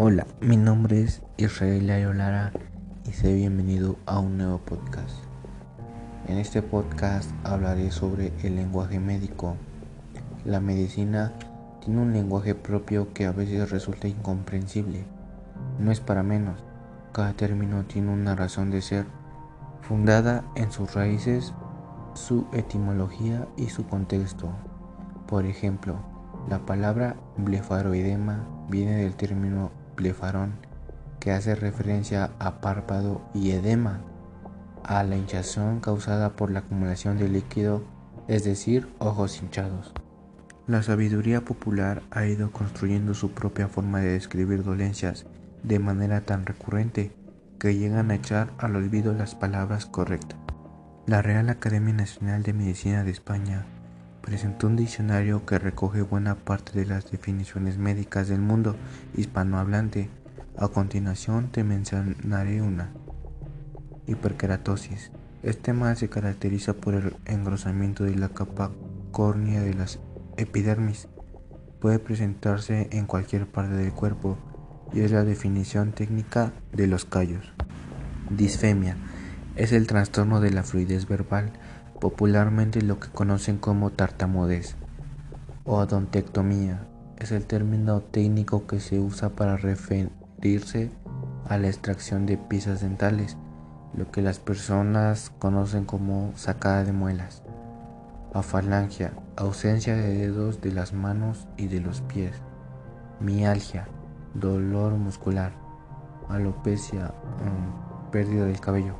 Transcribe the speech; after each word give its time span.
Hola, 0.00 0.28
mi 0.40 0.56
nombre 0.56 1.02
es 1.02 1.22
Israel 1.38 1.90
Ayolara 1.90 2.52
y 3.04 3.10
sé 3.10 3.34
bienvenido 3.34 3.96
a 4.06 4.20
un 4.20 4.38
nuevo 4.38 4.58
podcast. 4.58 5.16
En 6.28 6.38
este 6.38 6.62
podcast 6.62 7.32
hablaré 7.42 7.90
sobre 7.90 8.32
el 8.44 8.54
lenguaje 8.54 9.00
médico. 9.00 9.56
La 10.44 10.60
medicina 10.60 11.32
tiene 11.84 12.00
un 12.00 12.12
lenguaje 12.12 12.54
propio 12.54 13.12
que 13.12 13.26
a 13.26 13.32
veces 13.32 13.72
resulta 13.72 14.06
incomprensible. 14.06 15.04
No 15.80 15.90
es 15.90 15.98
para 15.98 16.22
menos. 16.22 16.62
Cada 17.10 17.32
término 17.32 17.84
tiene 17.86 18.12
una 18.12 18.36
razón 18.36 18.70
de 18.70 18.82
ser, 18.82 19.04
fundada 19.80 20.44
en 20.54 20.70
sus 20.70 20.94
raíces, 20.94 21.54
su 22.14 22.46
etimología 22.52 23.48
y 23.56 23.66
su 23.70 23.84
contexto. 23.84 24.48
Por 25.26 25.44
ejemplo, 25.44 25.96
la 26.48 26.60
palabra 26.60 27.16
blefaroidema 27.36 28.46
viene 28.68 28.94
del 28.94 29.16
término 29.16 29.72
blefarón, 29.98 30.54
que 31.20 31.32
hace 31.32 31.54
referencia 31.54 32.30
a 32.38 32.60
párpado, 32.60 33.20
y 33.34 33.50
edema, 33.50 34.00
a 34.84 35.02
la 35.02 35.16
hinchazón 35.16 35.80
causada 35.80 36.30
por 36.30 36.50
la 36.50 36.60
acumulación 36.60 37.18
de 37.18 37.28
líquido, 37.28 37.82
es 38.28 38.44
decir, 38.44 38.88
ojos 38.98 39.42
hinchados. 39.42 39.92
La 40.66 40.82
sabiduría 40.82 41.42
popular 41.42 42.02
ha 42.10 42.26
ido 42.26 42.52
construyendo 42.52 43.14
su 43.14 43.32
propia 43.32 43.68
forma 43.68 44.00
de 44.00 44.12
describir 44.12 44.64
dolencias 44.64 45.26
de 45.62 45.78
manera 45.78 46.20
tan 46.22 46.46
recurrente 46.46 47.12
que 47.58 47.74
llegan 47.74 48.10
a 48.10 48.14
echar 48.14 48.52
al 48.58 48.76
olvido 48.76 49.12
las 49.12 49.34
palabras 49.34 49.86
correctas. 49.86 50.38
La 51.06 51.22
Real 51.22 51.48
Academia 51.48 51.94
Nacional 51.94 52.42
de 52.42 52.52
Medicina 52.52 53.02
de 53.02 53.10
España 53.10 53.66
presentó 54.28 54.66
un 54.66 54.76
diccionario 54.76 55.46
que 55.46 55.58
recoge 55.58 56.02
buena 56.02 56.34
parte 56.34 56.78
de 56.78 56.84
las 56.84 57.10
definiciones 57.10 57.78
médicas 57.78 58.28
del 58.28 58.40
mundo 58.40 58.76
hispanohablante. 59.16 60.10
A 60.58 60.68
continuación 60.68 61.50
te 61.50 61.64
mencionaré 61.64 62.60
una. 62.60 62.92
Hiperkeratosis. 64.06 65.12
Este 65.42 65.72
mal 65.72 65.96
se 65.96 66.10
caracteriza 66.10 66.74
por 66.74 66.92
el 66.92 67.16
engrosamiento 67.24 68.04
de 68.04 68.16
la 68.16 68.28
capa 68.28 68.70
córnea 69.12 69.62
de 69.62 69.72
las 69.72 69.98
epidermis. 70.36 71.08
Puede 71.80 71.98
presentarse 71.98 72.90
en 72.92 73.06
cualquier 73.06 73.46
parte 73.46 73.76
del 73.76 73.92
cuerpo 73.94 74.36
y 74.92 75.00
es 75.00 75.10
la 75.10 75.24
definición 75.24 75.92
técnica 75.92 76.52
de 76.74 76.86
los 76.86 77.06
callos. 77.06 77.54
Disfemia. 78.28 78.98
Es 79.56 79.72
el 79.72 79.86
trastorno 79.86 80.42
de 80.42 80.50
la 80.50 80.64
fluidez 80.64 81.08
verbal 81.08 81.54
popularmente 82.00 82.82
lo 82.82 83.00
que 83.00 83.08
conocen 83.08 83.58
como 83.58 83.90
tartamudez. 83.90 84.76
Odontectomía 85.64 86.86
es 87.18 87.32
el 87.32 87.44
término 87.44 88.00
técnico 88.00 88.66
que 88.66 88.80
se 88.80 89.00
usa 89.00 89.30
para 89.30 89.56
referirse 89.56 90.90
a 91.48 91.58
la 91.58 91.66
extracción 91.66 92.26
de 92.26 92.38
piezas 92.38 92.80
dentales, 92.80 93.36
lo 93.94 94.10
que 94.10 94.22
las 94.22 94.38
personas 94.38 95.32
conocen 95.38 95.84
como 95.84 96.32
sacada 96.36 96.84
de 96.84 96.92
muelas. 96.92 97.42
Afalangia, 98.32 99.12
ausencia 99.36 99.96
de 99.96 100.14
dedos 100.14 100.60
de 100.60 100.72
las 100.72 100.92
manos 100.92 101.48
y 101.56 101.66
de 101.66 101.80
los 101.80 102.02
pies. 102.02 102.34
Mialgia, 103.20 103.88
dolor 104.34 104.92
muscular. 104.92 105.52
Alopecia, 106.28 107.06
mm, 107.06 108.10
pérdida 108.10 108.44
del 108.44 108.60
cabello. 108.60 108.94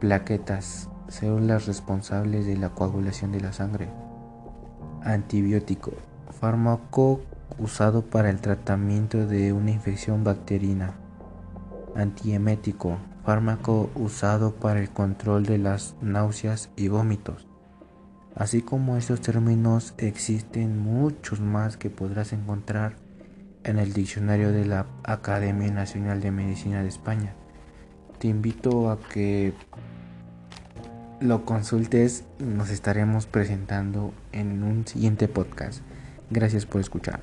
Plaquetas, 0.00 0.90
células 1.12 1.66
responsables 1.66 2.46
de 2.46 2.56
la 2.56 2.70
coagulación 2.70 3.32
de 3.32 3.40
la 3.40 3.52
sangre. 3.52 3.88
Antibiótico, 5.02 5.92
fármaco 6.40 7.20
usado 7.58 8.02
para 8.02 8.30
el 8.30 8.40
tratamiento 8.40 9.26
de 9.26 9.52
una 9.52 9.70
infección 9.70 10.24
bacteriana. 10.24 10.94
Antiemético, 11.94 12.96
fármaco 13.24 13.90
usado 13.94 14.54
para 14.54 14.80
el 14.80 14.90
control 14.90 15.44
de 15.44 15.58
las 15.58 15.94
náuseas 16.00 16.70
y 16.76 16.88
vómitos. 16.88 17.46
Así 18.34 18.62
como 18.62 18.96
estos 18.96 19.20
términos 19.20 19.92
existen 19.98 20.78
muchos 20.78 21.40
más 21.40 21.76
que 21.76 21.90
podrás 21.90 22.32
encontrar 22.32 22.96
en 23.64 23.78
el 23.78 23.92
diccionario 23.92 24.50
de 24.50 24.64
la 24.64 24.86
Academia 25.04 25.70
Nacional 25.70 26.20
de 26.22 26.30
Medicina 26.30 26.82
de 26.82 26.88
España. 26.88 27.34
Te 28.18 28.28
invito 28.28 28.90
a 28.90 28.98
que 28.98 29.52
lo 31.22 31.44
consultes, 31.44 32.24
nos 32.38 32.70
estaremos 32.70 33.26
presentando 33.26 34.12
en 34.32 34.62
un 34.62 34.86
siguiente 34.86 35.28
podcast. 35.28 35.80
Gracias 36.30 36.66
por 36.66 36.80
escuchar. 36.80 37.20